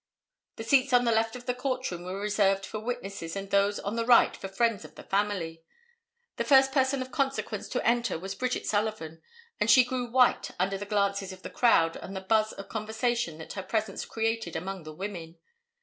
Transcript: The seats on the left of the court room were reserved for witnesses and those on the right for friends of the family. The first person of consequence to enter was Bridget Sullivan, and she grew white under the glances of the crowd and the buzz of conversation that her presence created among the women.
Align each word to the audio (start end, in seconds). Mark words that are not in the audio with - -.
The 0.55 0.63
seats 0.63 0.93
on 0.93 1.05
the 1.05 1.11
left 1.11 1.35
of 1.35 1.45
the 1.45 1.53
court 1.53 1.91
room 1.91 2.05
were 2.05 2.19
reserved 2.19 2.65
for 2.65 2.79
witnesses 2.79 3.35
and 3.35 3.51
those 3.51 3.77
on 3.77 3.95
the 3.97 4.03
right 4.03 4.35
for 4.35 4.47
friends 4.47 4.83
of 4.83 4.95
the 4.95 5.03
family. 5.03 5.61
The 6.37 6.43
first 6.43 6.71
person 6.71 7.03
of 7.03 7.11
consequence 7.11 7.69
to 7.69 7.87
enter 7.87 8.17
was 8.17 8.33
Bridget 8.33 8.65
Sullivan, 8.65 9.21
and 9.59 9.69
she 9.69 9.83
grew 9.85 10.09
white 10.09 10.49
under 10.57 10.79
the 10.79 10.87
glances 10.87 11.31
of 11.31 11.43
the 11.43 11.51
crowd 11.51 11.97
and 11.97 12.15
the 12.15 12.19
buzz 12.21 12.51
of 12.51 12.67
conversation 12.67 13.37
that 13.37 13.53
her 13.53 13.61
presence 13.61 14.03
created 14.05 14.55
among 14.55 14.85
the 14.85 14.95
women. 14.95 15.37